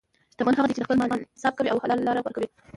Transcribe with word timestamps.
شتمن 0.33 0.53
هغه 0.57 0.67
دی 0.67 0.73
چې 0.75 0.81
د 0.81 0.85
خپل 0.87 0.97
مال 0.99 1.11
حساب 1.37 1.53
کوي 1.57 1.69
او 1.71 1.81
حلال 1.83 1.99
لاره 2.07 2.19
غوره 2.23 2.35
کوي. 2.35 2.47